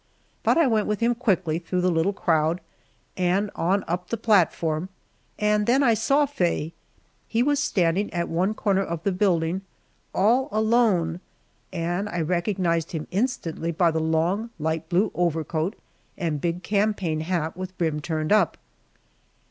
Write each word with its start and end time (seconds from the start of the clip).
But 0.41 0.57
I 0.57 0.65
went 0.65 0.87
with 0.87 0.99
him 0.99 1.13
quickly 1.13 1.59
through 1.59 1.81
the 1.81 1.91
little 1.91 2.11
crowd, 2.11 2.59
and 3.15 3.51
on 3.53 3.83
up 3.87 4.09
the 4.09 4.17
platform, 4.17 4.89
and 5.37 5.67
then 5.67 5.83
I 5.83 5.93
saw 5.93 6.25
Faye. 6.25 6.73
He 7.27 7.43
was 7.43 7.59
standing 7.59 8.11
at 8.11 8.27
one 8.27 8.55
corner 8.55 8.81
of 8.81 9.03
the 9.03 9.11
building 9.11 9.61
all 10.11 10.49
alone, 10.51 11.19
and 11.71 12.09
I 12.09 12.21
recognized 12.21 12.93
him 12.93 13.05
instantly 13.11 13.71
by 13.71 13.91
the 13.91 13.99
long 13.99 14.49
light 14.57 14.89
blue 14.89 15.11
overcoat 15.13 15.75
and 16.17 16.41
big 16.41 16.63
campaign 16.63 17.19
hat 17.19 17.55
with 17.55 17.77
brim 17.77 17.99
turned 17.99 18.31
up. 18.31 18.57